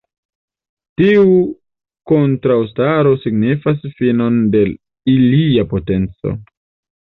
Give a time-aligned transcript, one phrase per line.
[1.01, 1.25] Tiu
[2.11, 4.63] kontraŭstaro signifis finon de
[5.15, 6.35] ilia potenco.